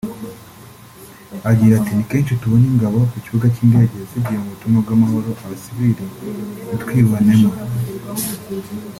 Agira 1.49 1.73
ati 1.77 1.91
“Ni 1.93 2.03
kenshi 2.09 2.39
tubona 2.41 2.65
ingabo 2.73 2.97
ku 3.11 3.17
kibuga 3.23 3.47
cy’indege 3.55 3.95
zigiye 4.09 4.37
mu 4.41 4.51
butumwa 4.53 4.79
bw’amahoro 4.83 5.31
abasiviri 5.43 6.03
ntitwibonemo 6.65 7.51